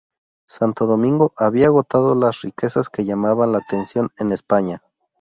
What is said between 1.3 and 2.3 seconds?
había agotado